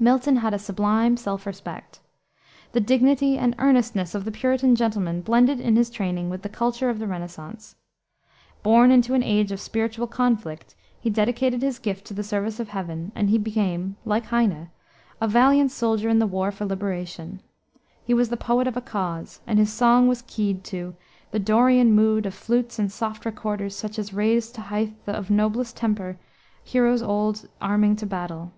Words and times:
Milton 0.00 0.36
had 0.38 0.52
a 0.52 0.58
sublime 0.58 1.16
self 1.16 1.46
respect. 1.46 2.00
The 2.72 2.80
dignity 2.80 3.38
and 3.38 3.54
earnestness 3.58 4.14
of 4.14 4.26
the 4.26 4.32
Puritan 4.32 4.76
gentleman 4.76 5.22
blended 5.22 5.60
in 5.60 5.76
his 5.76 5.88
training 5.88 6.28
with 6.28 6.42
the 6.42 6.50
culture 6.50 6.90
of 6.90 6.98
the 6.98 7.06
Renaissance. 7.06 7.76
Born 8.62 8.90
into 8.90 9.14
an 9.14 9.22
age 9.22 9.50
of 9.50 9.60
spiritual 9.60 10.06
conflict, 10.06 10.74
he 11.00 11.08
dedicated 11.08 11.62
his 11.62 11.78
gift 11.78 12.04
to 12.06 12.12
the 12.12 12.24
service 12.24 12.60
of 12.60 12.68
Heaven, 12.68 13.12
and 13.14 13.30
he 13.30 13.38
became, 13.38 13.96
like 14.04 14.26
Heine, 14.26 14.68
a 15.22 15.28
valiant 15.28 15.70
soldier 15.70 16.10
in 16.10 16.18
the 16.18 16.26
war 16.26 16.50
for 16.50 16.66
liberation. 16.66 17.40
He 18.04 18.12
was 18.12 18.28
the 18.28 18.36
poet 18.36 18.66
of 18.66 18.76
a 18.76 18.82
cause, 18.82 19.40
and 19.46 19.58
his 19.58 19.72
song 19.72 20.06
was 20.06 20.20
keyed 20.22 20.64
to 20.64 20.94
"The 21.30 21.38
Dorian 21.38 21.92
mood 21.94 22.26
Of 22.26 22.34
flutes 22.34 22.78
and 22.78 22.92
soft 22.92 23.24
recorders 23.24 23.74
such 23.74 23.98
as 23.98 24.12
raised 24.12 24.54
To 24.56 24.60
heighth 24.60 25.08
of 25.08 25.30
noblest 25.30 25.78
temper, 25.78 26.18
heroes 26.62 27.02
old 27.02 27.48
Arming 27.62 27.96
to 27.96 28.06
battle." 28.06 28.52